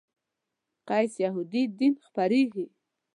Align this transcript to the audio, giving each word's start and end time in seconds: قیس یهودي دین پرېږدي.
قیس 0.87 1.13
یهودي 1.25 1.63
دین 1.79 1.93
پرېږدي. 2.15 2.65